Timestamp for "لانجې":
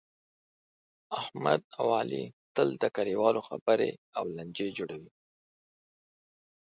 4.35-4.67